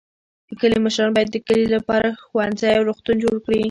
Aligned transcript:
د 0.47 0.51
کلي 0.61 0.77
مشران 0.85 1.09
باید 1.15 1.29
د 1.31 1.37
کلي 1.47 1.65
لپاره 1.75 2.17
ښوونځی 2.25 2.71
او 2.77 2.83
روغتون 2.89 3.15
جوړ 3.23 3.35
کړي. 3.45 3.59